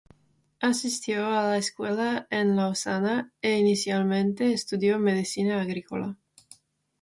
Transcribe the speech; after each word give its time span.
Asistió 0.61 1.27
a 1.27 1.43
la 1.43 1.57
escuela 1.59 2.25
en 2.31 2.55
Lausana, 2.55 3.31
e 3.39 3.59
inicialmente 3.59 4.51
estudió 4.51 4.97
medicina 4.97 5.61
agrícola. 5.61 6.17